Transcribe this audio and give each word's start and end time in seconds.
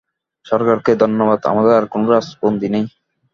সরকারকে 0.45 0.91
ধন্যবাদ, 1.03 1.39
আমাদের 1.45 1.73
আর 1.79 1.85
কোনো 1.93 2.05
রাজবন্দী 2.13 2.67
নেই। 2.73 2.85